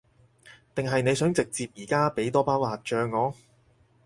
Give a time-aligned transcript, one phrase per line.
[0.73, 3.35] 定係你想直接而家畀多包辣醬我？